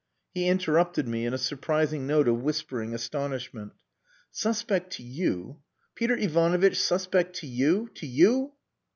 [0.33, 3.73] He interrupted me, in a surprising note of whispering astonishment.
[4.31, 5.59] "Suspect to you!
[5.93, 7.87] Peter Ivanovitch suspect to you!
[7.93, 8.53] To you!..."